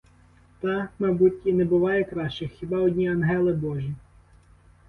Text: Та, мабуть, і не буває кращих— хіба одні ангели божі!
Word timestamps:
Та, 0.61 0.89
мабуть, 0.99 1.41
і 1.45 1.53
не 1.53 1.65
буває 1.65 2.03
кращих— 2.03 2.51
хіба 2.53 2.77
одні 2.77 3.09
ангели 3.11 3.53
божі! 3.53 3.93